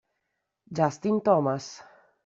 [0.73, 1.77] Justin Thomas